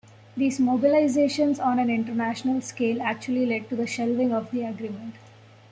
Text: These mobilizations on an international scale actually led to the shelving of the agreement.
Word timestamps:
These 0.35 0.57
mobilizations 0.57 1.63
on 1.63 1.77
an 1.77 1.91
international 1.91 2.61
scale 2.61 3.03
actually 3.03 3.45
led 3.45 3.69
to 3.69 3.75
the 3.75 3.85
shelving 3.85 4.31
of 4.33 4.49
the 4.49 4.63
agreement. 4.63 5.13